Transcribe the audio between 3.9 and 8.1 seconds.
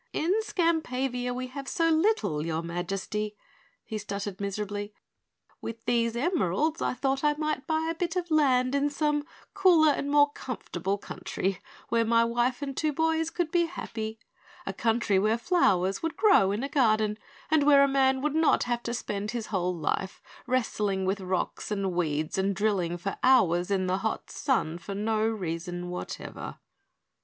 stuttered miserably. "With these emeralds I thought I might buy a